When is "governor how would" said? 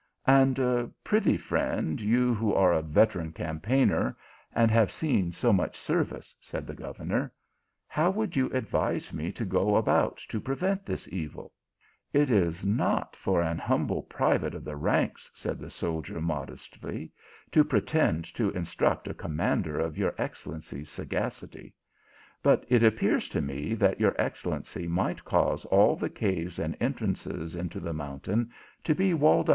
6.73-8.35